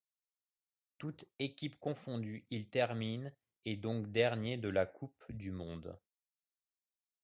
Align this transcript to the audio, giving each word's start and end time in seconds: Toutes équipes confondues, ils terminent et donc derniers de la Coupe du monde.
Toutes 0.97 1.25
équipes 1.37 1.79
confondues, 1.79 2.43
ils 2.49 2.67
terminent 2.67 3.29
et 3.65 3.75
donc 3.77 4.11
derniers 4.11 4.57
de 4.57 4.69
la 4.69 4.87
Coupe 4.87 5.23
du 5.29 5.51
monde. 5.51 5.95